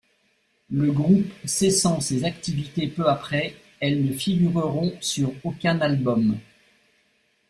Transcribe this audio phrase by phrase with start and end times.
[0.71, 6.39] Le groupe cessant ses activités peu après, elles ne figureront sur aucun album.